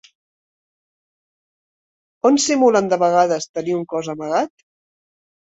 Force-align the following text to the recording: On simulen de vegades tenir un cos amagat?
On 2.29 2.41
simulen 2.45 2.91
de 2.95 3.01
vegades 3.07 3.49
tenir 3.59 3.79
un 3.83 3.87
cos 3.93 4.11
amagat? 4.15 4.69